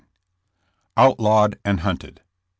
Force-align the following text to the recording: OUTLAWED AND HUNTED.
OUTLAWED 0.97 1.59
AND 1.63 1.81
HUNTED. 1.81 2.21